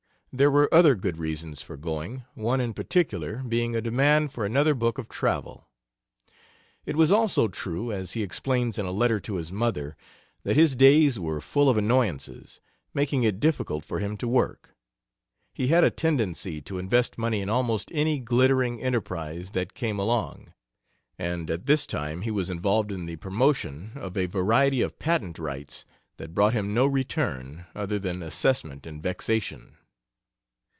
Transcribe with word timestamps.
There 0.33 0.49
were 0.49 0.73
other 0.73 0.95
good 0.95 1.17
reasons 1.17 1.61
for 1.61 1.75
going, 1.75 2.23
one 2.35 2.61
in 2.61 2.73
particular 2.73 3.43
being 3.45 3.75
a 3.75 3.81
demand 3.81 4.31
for 4.31 4.45
another 4.45 4.73
book 4.73 4.97
of 4.97 5.09
travel. 5.09 5.67
It 6.85 6.95
was 6.95 7.11
also 7.11 7.49
true, 7.49 7.91
as 7.91 8.13
he 8.13 8.23
explains 8.23 8.77
in 8.79 8.85
a 8.85 8.93
letter 8.93 9.19
to 9.19 9.35
his 9.35 9.51
mother, 9.51 9.97
that 10.43 10.55
his 10.55 10.77
days 10.77 11.19
were 11.19 11.41
full 11.41 11.67
of 11.69 11.75
annoyances, 11.75 12.61
making 12.93 13.23
it 13.23 13.41
difficult 13.41 13.83
for 13.83 13.99
him 13.99 14.15
to 14.19 14.27
work. 14.29 14.73
He 15.53 15.67
had 15.67 15.83
a 15.83 15.89
tendency 15.91 16.61
to 16.61 16.79
invest 16.79 17.17
money 17.17 17.41
in 17.41 17.49
almost 17.49 17.91
any 17.93 18.17
glittering 18.17 18.81
enterprise 18.81 19.51
that 19.51 19.73
came 19.73 19.99
along, 19.99 20.53
and 21.19 21.51
at 21.51 21.65
this 21.65 21.85
time 21.85 22.21
he 22.21 22.31
was 22.31 22.49
involved 22.49 22.93
in 22.93 23.05
the 23.05 23.17
promotion 23.17 23.91
of 23.95 24.15
a 24.15 24.27
variety 24.27 24.79
of 24.81 24.97
patent 24.97 25.37
rights 25.37 25.83
that 26.15 26.33
brought 26.33 26.53
him 26.53 26.73
no 26.73 26.85
return 26.85 27.65
other 27.75 27.99
than 27.99 28.23
assessment 28.23 28.87
and 28.87 29.03
vexation. 29.03 29.75